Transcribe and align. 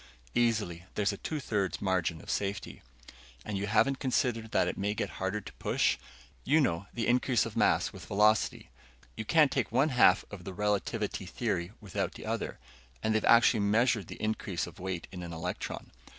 "Easily. 0.33 0.85
There's 0.95 1.13
a 1.13 1.17
two 1.17 1.39
thirds 1.39 1.79
margin 1.79 2.21
of 2.21 2.31
safety." 2.31 2.81
"And 3.45 3.55
you 3.55 3.67
haven't 3.67 3.99
considered 3.99 4.49
that 4.49 4.67
it 4.67 4.75
may 4.75 4.95
get 4.95 5.11
harder 5.21 5.41
to 5.41 5.53
push? 5.59 5.99
You 6.43 6.59
know 6.59 6.87
the 6.91 7.05
increase 7.05 7.45
of 7.45 7.55
mass 7.55 7.93
with 7.93 8.07
velocity. 8.07 8.71
You 9.15 9.25
can't 9.25 9.51
take 9.51 9.71
one 9.71 9.89
half 9.89 10.25
of 10.31 10.43
the 10.43 10.55
relativity 10.55 11.27
theory 11.27 11.71
without 11.79 12.13
the 12.13 12.25
other. 12.25 12.57
And 13.03 13.13
they've 13.13 13.23
actually 13.25 13.59
measured 13.59 14.07
the 14.07 14.19
increase 14.19 14.65
of 14.65 14.79
weight 14.79 15.05
in 15.11 15.21
an 15.21 15.33
electron." 15.33 15.91